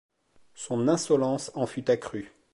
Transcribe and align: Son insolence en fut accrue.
Son 0.55 0.87
insolence 0.87 1.51
en 1.53 1.67
fut 1.67 1.87
accrue. 1.91 2.33